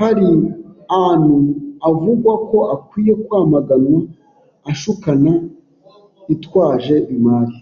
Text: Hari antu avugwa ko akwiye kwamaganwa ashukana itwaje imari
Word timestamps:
Hari 0.00 0.30
antu 1.08 1.38
avugwa 1.88 2.32
ko 2.48 2.58
akwiye 2.74 3.12
kwamaganwa 3.24 3.98
ashukana 4.70 5.32
itwaje 6.34 6.96
imari 7.14 7.56